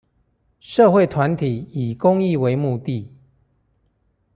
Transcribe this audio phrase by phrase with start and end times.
[0.59, 3.13] 社會團體以公益為目的